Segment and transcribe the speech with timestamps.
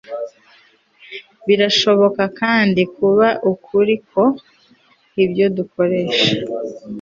[1.47, 4.23] birashobora kandi kuba ukuri ko
[5.23, 6.29] ibyo dukoresha